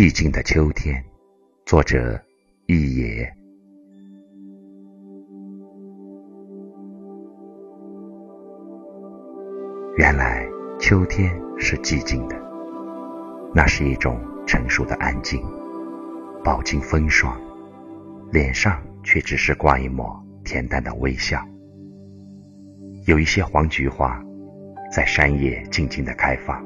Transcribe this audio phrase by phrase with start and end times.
[0.00, 1.04] 寂静的秋天，
[1.66, 2.18] 作者
[2.64, 3.30] 一野。
[9.98, 12.36] 原来秋天是寂静的，
[13.54, 15.38] 那是一种成熟的安静，
[16.42, 17.38] 饱经风霜，
[18.32, 21.46] 脸上却只是挂一抹恬淡的微笑。
[23.06, 24.18] 有一些黄菊花，
[24.90, 26.64] 在山野静静的开放，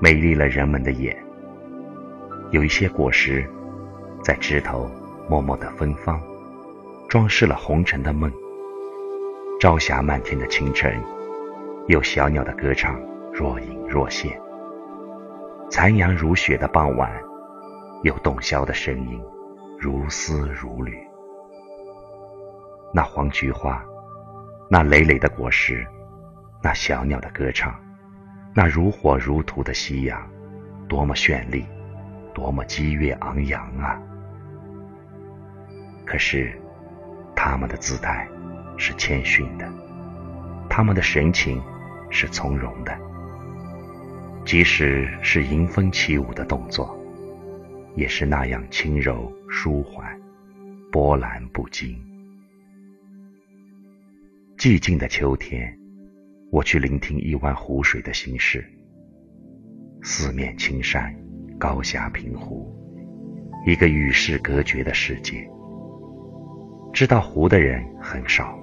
[0.00, 1.14] 美丽了人们的眼；
[2.54, 3.44] 有一些果实，
[4.22, 4.88] 在枝头
[5.28, 6.22] 默默的芬芳，
[7.08, 8.32] 装饰了红尘的梦。
[9.60, 10.96] 朝霞漫天的清晨，
[11.88, 12.96] 有小鸟的歌唱
[13.32, 14.30] 若隐若现；
[15.68, 17.10] 残阳如血的傍晚，
[18.04, 19.20] 有洞箫的声音
[19.76, 20.96] 如丝如缕。
[22.92, 23.84] 那黄菊花。
[24.70, 25.84] 那累累的果实，
[26.62, 27.74] 那小鸟的歌唱，
[28.54, 30.24] 那如火如荼的夕阳，
[30.88, 31.64] 多么绚丽，
[32.34, 33.98] 多么激越昂扬啊！
[36.04, 36.52] 可是，
[37.34, 38.28] 他们的姿态
[38.76, 39.66] 是谦逊的，
[40.68, 41.62] 他们的神情
[42.10, 42.94] 是从容的，
[44.44, 46.98] 即使是迎风起舞的动作，
[47.94, 50.20] 也是那样轻柔舒缓，
[50.92, 51.96] 波澜不惊。
[54.58, 55.78] 寂静的秋天，
[56.50, 58.64] 我去聆听一湾湖水的心事。
[60.02, 61.14] 四面青山，
[61.58, 62.74] 高峡平湖，
[63.66, 65.48] 一个与世隔绝的世界。
[66.92, 68.58] 知道湖的人很少。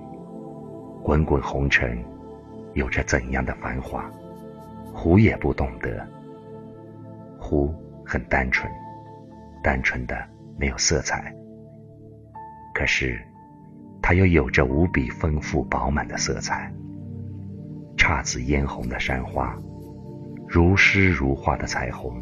[1.04, 1.98] 滚滚红尘，
[2.74, 4.10] 有着怎样的繁华，
[4.94, 6.08] 湖也不懂得。
[7.40, 7.74] 湖
[8.06, 8.72] 很单纯，
[9.64, 10.16] 单纯的
[10.58, 11.34] 没有色彩。
[12.74, 13.20] 可是。
[14.04, 16.74] 它又有着无比丰富饱满的色彩，
[17.96, 19.56] 姹紫嫣红的山花，
[20.48, 22.20] 如诗如画的彩虹，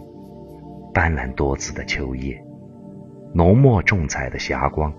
[0.93, 2.41] 斑斓多姿的秋叶，
[3.33, 4.93] 浓墨重彩的霞光，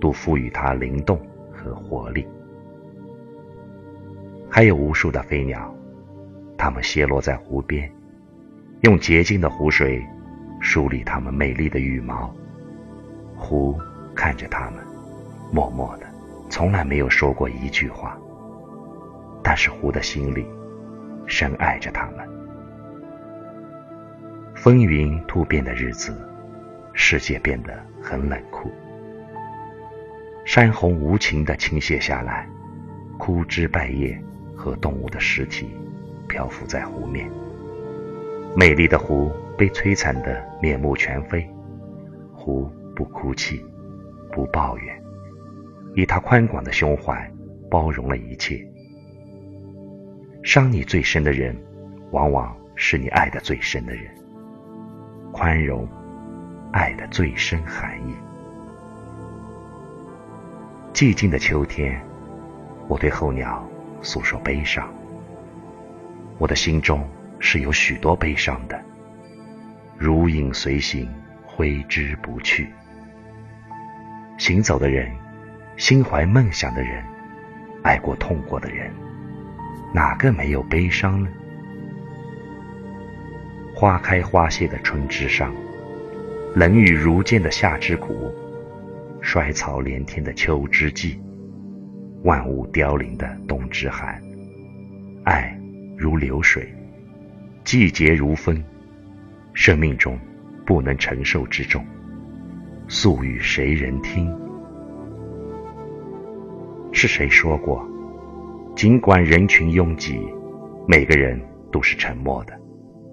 [0.00, 1.20] 都赋予它灵动
[1.52, 2.26] 和活力。
[4.48, 5.74] 还有无数的飞鸟，
[6.56, 7.90] 它们歇落在湖边，
[8.82, 10.02] 用洁净的湖水
[10.60, 12.34] 梳理它们美丽的羽毛。
[13.36, 13.78] 湖
[14.14, 14.84] 看着它们。
[15.50, 16.06] 默默的，
[16.50, 18.18] 从来没有说过一句话。
[19.42, 20.46] 但是湖的心里，
[21.26, 22.28] 深爱着他们。
[24.68, 26.14] 风云突变的日子，
[26.92, 28.70] 世界变得很冷酷。
[30.44, 32.46] 山洪无情的倾泻下来，
[33.16, 34.22] 枯枝败叶
[34.54, 35.70] 和动物的尸体
[36.28, 37.30] 漂浮在湖面。
[38.54, 41.48] 美丽的湖被摧残的面目全非，
[42.34, 43.64] 湖不哭泣，
[44.30, 45.02] 不抱怨。
[45.94, 47.26] 以他宽广的胸怀，
[47.70, 48.62] 包容了一切。
[50.42, 51.56] 伤你最深的人，
[52.10, 54.04] 往往是你爱的最深的人。
[55.32, 55.88] 宽容，
[56.72, 58.14] 爱的最深含义。
[60.92, 62.00] 寂静的秋天，
[62.88, 63.66] 我对候鸟
[64.02, 64.88] 诉说悲伤。
[66.38, 67.08] 我的心中
[67.38, 68.80] 是有许多悲伤的，
[69.96, 71.08] 如影随形，
[71.46, 72.68] 挥之不去。
[74.38, 75.10] 行走的人。
[75.76, 77.04] 心怀梦想的人，
[77.84, 78.92] 爱过痛过的人，
[79.94, 81.28] 哪个没有悲伤呢？
[83.80, 85.54] 花开花谢的春之上，
[86.52, 88.34] 冷雨如剑的夏之谷，
[89.20, 91.16] 衰草连天的秋之际，
[92.24, 94.20] 万物凋零的冬之寒。
[95.22, 95.56] 爱
[95.96, 96.68] 如流水，
[97.62, 98.60] 季节如风，
[99.54, 100.18] 生命中
[100.66, 101.86] 不能承受之重，
[102.88, 104.28] 诉与谁人听？
[106.90, 107.88] 是谁说过，
[108.74, 110.18] 尽管人群拥挤，
[110.88, 111.40] 每个人
[111.70, 112.57] 都是沉默的、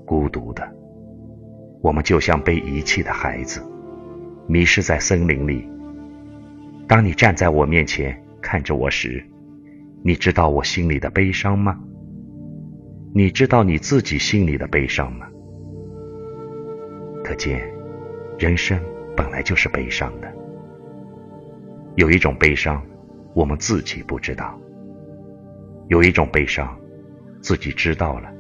[0.06, 0.68] 孤独的。
[1.82, 3.62] 我们就像被遗弃的孩子，
[4.48, 5.68] 迷失在森林里。
[6.88, 9.24] 当你站在我面前看着我时，
[10.04, 11.80] 你知道我心里的悲伤吗？
[13.14, 15.28] 你知道你自己心里的悲伤吗？
[17.24, 17.62] 可见，
[18.38, 18.80] 人生
[19.16, 20.32] 本来就是悲伤的。
[21.96, 22.82] 有一种悲伤。
[23.34, 24.58] 我们自己不知道，
[25.90, 26.74] 有一种悲伤，
[27.42, 28.32] 自己知道了，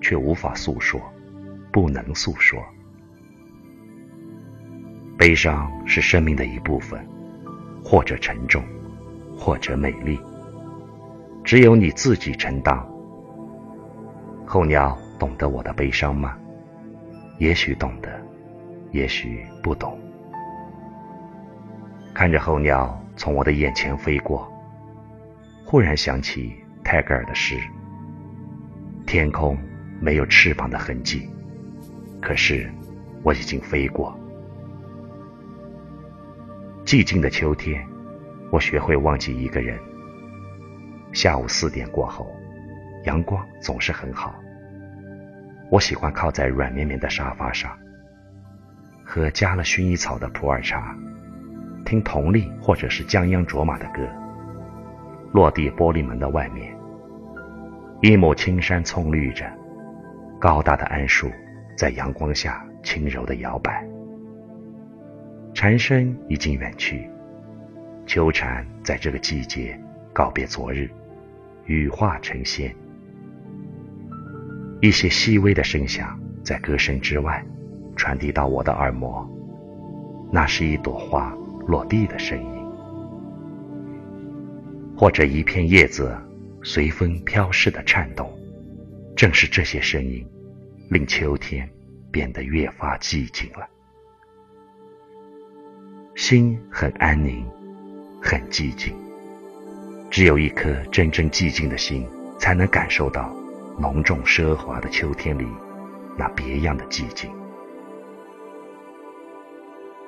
[0.00, 1.00] 却无法诉说，
[1.74, 2.62] 不能诉说。
[5.18, 7.04] 悲伤是生命的一部分，
[7.84, 8.62] 或者沉重，
[9.36, 10.16] 或者美丽，
[11.42, 12.80] 只有你自己承担。
[14.46, 16.38] 候鸟懂得我的悲伤吗？
[17.38, 18.08] 也许懂得，
[18.92, 19.98] 也许不懂。
[22.14, 22.96] 看着候鸟。
[23.16, 24.52] 从我的眼前飞过，
[25.64, 27.56] 忽然想起泰戈尔的诗
[29.06, 29.56] ：“天空
[30.00, 31.30] 没有翅膀的痕迹，
[32.24, 32.66] 可是
[33.22, 34.18] 我已经飞过。
[36.86, 37.86] 寂静的秋天，
[38.50, 39.78] 我学会忘记一个人。
[41.12, 42.26] 下午四点过后，
[43.04, 44.34] 阳光总是很好。
[45.70, 47.70] 我喜欢靠在软绵绵的沙发上，
[49.04, 50.96] 喝加了薰衣草的普洱茶，
[51.84, 54.00] 听佟丽或者是江央卓玛的歌。
[55.32, 56.74] 落地玻璃门的外面，
[58.00, 59.44] 一抹青山葱绿着，
[60.40, 61.30] 高大的桉树
[61.76, 63.86] 在阳光下轻柔的摇摆。
[65.52, 67.08] 蝉声已经远去，
[68.06, 69.78] 秋蝉在这个季节
[70.12, 70.90] 告别昨日，
[71.64, 72.74] 羽化成仙。
[74.80, 77.42] 一些细微的声响在歌声之外
[77.96, 79.26] 传递到我的耳膜，
[80.30, 81.34] 那是一朵花
[81.66, 82.50] 落地的声音。
[84.96, 86.16] 或者一片叶子
[86.62, 88.30] 随风飘逝的颤动，
[89.16, 90.26] 正是这些声音，
[90.88, 91.68] 令秋天
[92.10, 93.68] 变得越发寂静了。
[96.14, 97.44] 心很安宁，
[98.22, 98.94] 很寂静。
[100.10, 102.08] 只有一颗真正寂静的心，
[102.38, 103.34] 才能感受到
[103.78, 105.46] 浓重奢华的秋天里
[106.16, 107.28] 那别样的寂静。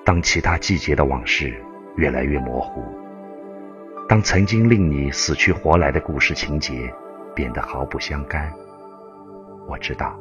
[0.04, 1.60] 当其他季节的往事
[1.96, 2.84] 越来越模糊。
[4.08, 6.94] 当曾经令你死去活来的故事情节
[7.34, 8.52] 变得毫不相干，
[9.66, 10.16] 我知道，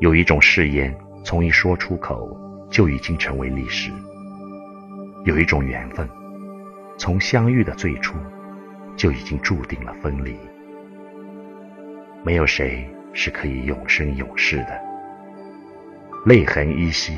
[0.00, 2.36] 有一种誓言从一说出口
[2.68, 3.90] 就已经成为历史；
[5.24, 6.08] 有一种缘分，
[6.98, 8.16] 从相遇的最初
[8.96, 10.36] 就已经注定了分离。
[12.24, 14.80] 没有谁是可以永生永世的，
[16.26, 17.16] 泪痕依稀，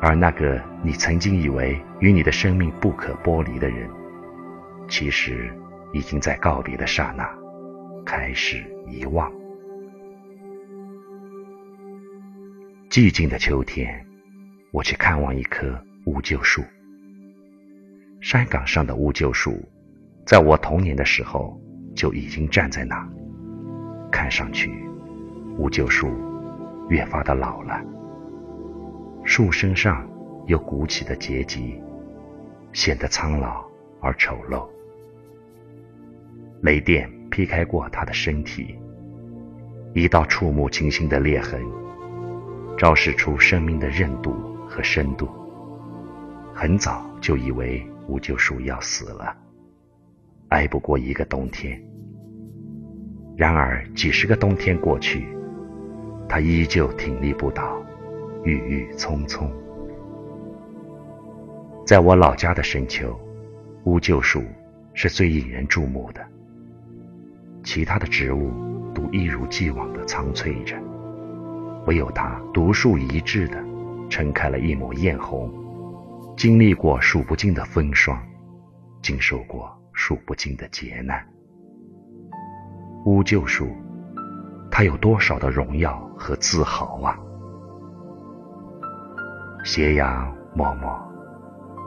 [0.00, 3.88] 而那个你曾经以为与你的生命不可剥离的人。
[4.88, 5.50] 其实，
[5.92, 7.28] 已经在告别的刹那，
[8.04, 9.39] 开始遗忘。
[12.90, 14.04] 寂静的秋天，
[14.72, 16.60] 我去看望一棵乌桕树。
[18.20, 19.62] 山岗上的乌桕树，
[20.26, 21.56] 在我童年的时候
[21.94, 23.08] 就已经站在那。
[24.10, 24.72] 看上去，
[25.56, 26.08] 乌桕树
[26.88, 27.80] 越发的老了，
[29.22, 30.04] 树身上
[30.48, 31.80] 有鼓起的结节，
[32.72, 33.64] 显得苍老
[34.00, 34.68] 而丑陋。
[36.62, 38.76] 雷电劈开过他的身体，
[39.94, 41.64] 一道触目惊心的裂痕，
[42.80, 44.32] 昭示出生命的韧度
[44.66, 45.28] 和深度。
[46.54, 49.36] 很早就以为乌桕树要死了，
[50.48, 51.78] 挨不过一个冬天。
[53.36, 55.28] 然而几十个冬天过去，
[56.26, 57.76] 它依旧挺立不倒，
[58.44, 59.52] 郁郁葱葱。
[61.86, 63.14] 在我老家的深秋，
[63.84, 64.42] 乌桕树
[64.94, 66.26] 是最引人注目的。
[67.62, 68.50] 其他的植物
[68.94, 70.74] 都一如既往的苍翠着，
[71.90, 73.60] 唯有它独树一帜的
[74.08, 75.52] 撑开了一抹艳红。
[76.36, 78.16] 经历过数不尽的风霜，
[79.02, 81.20] 经受过数不尽的劫难。
[83.06, 83.66] 乌桕树，
[84.70, 87.18] 它有多少的荣耀和自豪啊！
[89.64, 90.88] 斜阳脉脉，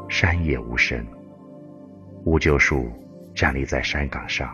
[0.09, 1.01] 山野无声。
[2.25, 2.91] 乌桕树
[3.33, 4.53] 站立在山岗上。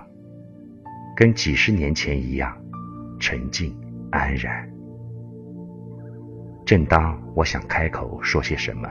[1.18, 2.56] 跟几十年前一样，
[3.20, 3.76] 沉静
[4.12, 4.79] 安然。
[6.70, 8.88] 正当我想开口说些什么，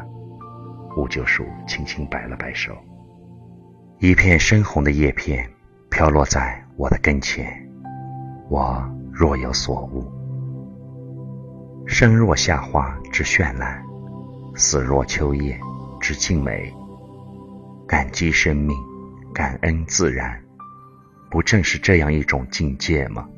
[0.97, 2.77] 乌桕树轻轻摆了摆手，
[4.01, 5.49] 一片深红的叶片
[5.89, 7.47] 飘落在我的跟前，
[8.51, 10.05] 我若有所悟。
[11.87, 13.81] 生若夏花之绚烂，
[14.57, 15.57] 死若秋叶
[16.01, 16.75] 之静美。
[17.87, 18.77] 感激生命，
[19.33, 20.37] 感恩自然。
[21.31, 23.29] 不正是这样一种境界吗？